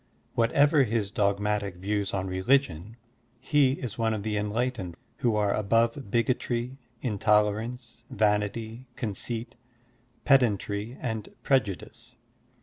What 0.33 0.51
ever 0.53 0.83
his 0.83 1.11
dogmatic 1.11 1.75
views 1.75 2.11
on 2.11 2.25
religion, 2.25 2.97
he 3.39 3.73
is 3.73 3.99
one 3.99 4.15
of 4.15 4.23
the 4.23 4.35
enlightened 4.35 4.95
who 5.17 5.35
are 5.35 5.53
above 5.53 5.93
bigotry^ 5.93 6.77
intol 7.03 7.51
erance, 7.51 8.01
vanity, 8.09 8.87
conceit, 8.95 9.57
pedantry, 10.25 10.97
and 11.01 11.29
prejudice. 11.43 12.15